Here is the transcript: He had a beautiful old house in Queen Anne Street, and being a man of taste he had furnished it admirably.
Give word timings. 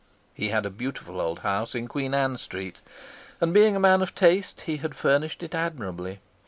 He 0.33 0.49
had 0.49 0.65
a 0.65 0.71
beautiful 0.71 1.21
old 1.21 1.41
house 1.45 1.75
in 1.75 1.87
Queen 1.87 2.15
Anne 2.15 2.37
Street, 2.39 2.81
and 3.39 3.53
being 3.53 3.75
a 3.75 3.79
man 3.79 4.01
of 4.01 4.15
taste 4.15 4.61
he 4.61 4.77
had 4.77 4.95
furnished 4.95 5.43
it 5.43 5.53
admirably. 5.53 6.21